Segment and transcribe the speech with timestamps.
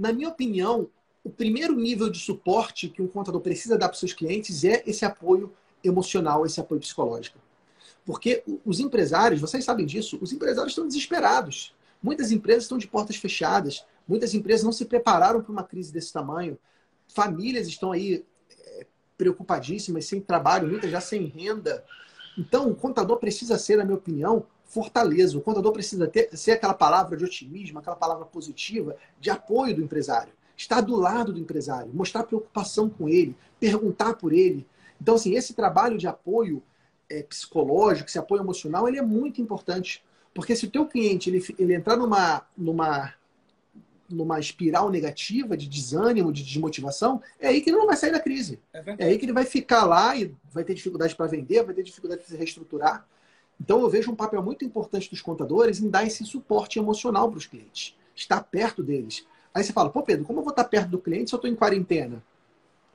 [0.00, 0.88] na minha opinião,
[1.22, 5.04] o primeiro nível de suporte que um contador precisa dar para seus clientes é esse
[5.04, 5.52] apoio
[5.84, 7.38] emocional, esse apoio psicológico.
[8.06, 11.74] Porque os empresários, vocês sabem disso, os empresários estão desesperados.
[12.02, 16.10] Muitas empresas estão de portas fechadas, muitas empresas não se prepararam para uma crise desse
[16.10, 16.58] tamanho,
[17.06, 18.86] famílias estão aí é,
[19.18, 21.84] preocupadíssimas, sem trabalho, muitas já sem renda.
[22.38, 25.36] Então, o contador precisa ser, na minha opinião, fortaleza.
[25.36, 29.82] O contador precisa ter, ser aquela palavra de otimismo, aquela palavra positiva, de apoio do
[29.82, 30.32] empresário.
[30.56, 34.66] Estar do lado do empresário, mostrar preocupação com ele, perguntar por ele.
[35.00, 36.62] Então, assim, esse trabalho de apoio
[37.08, 40.04] é, psicológico, esse apoio emocional, ele é muito importante.
[40.32, 43.12] Porque se o teu cliente ele, ele entrar numa, numa,
[44.08, 48.20] numa espiral negativa de desânimo, de desmotivação, é aí que ele não vai sair da
[48.20, 48.60] crise.
[48.72, 51.74] É, é aí que ele vai ficar lá e vai ter dificuldade para vender, vai
[51.74, 53.04] ter dificuldade de se reestruturar.
[53.60, 57.38] Então eu vejo um papel muito importante dos contadores em dar esse suporte emocional para
[57.38, 59.26] os clientes, estar perto deles.
[59.52, 61.50] Aí você fala, pô Pedro, como eu vou estar perto do cliente se eu estou
[61.50, 62.22] em quarentena?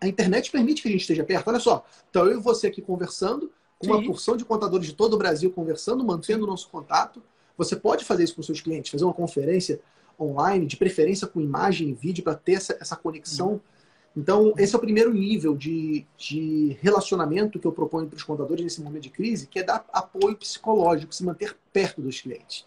[0.00, 1.48] A internet permite que a gente esteja perto.
[1.48, 5.14] Olha só, então eu e você aqui conversando, com uma porção de contadores de todo
[5.14, 7.22] o Brasil conversando, mantendo o nosso contato.
[7.56, 9.80] Você pode fazer isso com seus clientes, fazer uma conferência
[10.18, 13.60] online, de preferência com imagem e vídeo, para ter essa, essa conexão.
[14.16, 18.64] Então, esse é o primeiro nível de, de relacionamento que eu proponho para os contadores
[18.64, 22.66] nesse momento de crise, que é dar apoio psicológico, se manter perto dos clientes.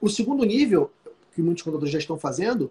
[0.00, 0.90] O segundo nível,
[1.34, 2.70] que muitos contadores já estão fazendo,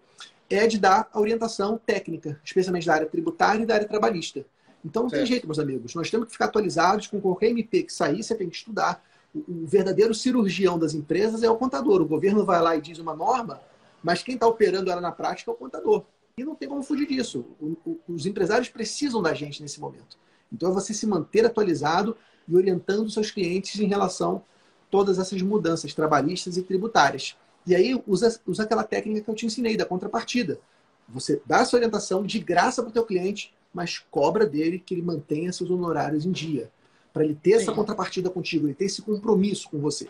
[0.50, 4.46] é de dar a orientação técnica, especialmente da área tributária e da área trabalhista.
[4.84, 5.96] Então não tem jeito, meus amigos.
[5.96, 9.04] Nós temos que ficar atualizados com qualquer MP que sair, você tem que estudar.
[9.34, 12.02] O, verdadeiro cirurgião das empresas é o contador.
[12.02, 13.62] O governo vai lá e diz uma norma,
[14.04, 16.04] mas quem está operando ela na prática é o contador.
[16.38, 17.46] E não tem como fugir disso.
[17.60, 20.18] O, o, os empresários precisam da gente nesse momento.
[20.52, 22.16] Então é você se manter atualizado
[22.48, 27.36] e orientando seus clientes em relação a todas essas mudanças trabalhistas e tributárias.
[27.66, 30.60] E aí usa, usa aquela técnica que eu te ensinei da contrapartida.
[31.08, 35.02] Você dá essa orientação de graça para o teu cliente, mas cobra dele que ele
[35.02, 36.72] mantenha seus honorários em dia.
[37.14, 37.64] Para ele ter Sim.
[37.64, 40.08] essa contrapartida contigo, ele ter esse compromisso com você.